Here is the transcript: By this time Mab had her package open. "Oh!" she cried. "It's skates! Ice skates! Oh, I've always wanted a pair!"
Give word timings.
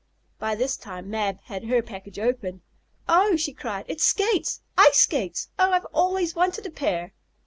By 0.39 0.55
this 0.55 0.77
time 0.77 1.11
Mab 1.11 1.41
had 1.43 1.65
her 1.65 1.83
package 1.83 2.17
open. 2.17 2.63
"Oh!" 3.07 3.35
she 3.35 3.53
cried. 3.53 3.85
"It's 3.87 4.03
skates! 4.03 4.61
Ice 4.75 4.95
skates! 5.01 5.49
Oh, 5.59 5.69
I've 5.73 5.85
always 5.93 6.33
wanted 6.33 6.65
a 6.65 6.71
pair!" 6.71 7.13